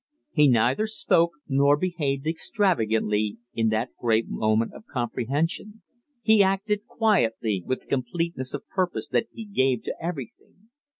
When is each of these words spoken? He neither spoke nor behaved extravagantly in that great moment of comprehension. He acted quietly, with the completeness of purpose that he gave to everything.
He 0.31 0.47
neither 0.47 0.87
spoke 0.87 1.33
nor 1.47 1.77
behaved 1.77 2.25
extravagantly 2.25 3.37
in 3.53 3.69
that 3.69 3.91
great 3.99 4.27
moment 4.27 4.73
of 4.73 4.85
comprehension. 4.91 5.83
He 6.23 6.41
acted 6.41 6.87
quietly, 6.87 7.61
with 7.67 7.81
the 7.81 7.85
completeness 7.85 8.55
of 8.55 8.67
purpose 8.67 9.07
that 9.09 9.27
he 9.31 9.45
gave 9.45 9.83
to 9.83 9.95
everything. 10.01 10.69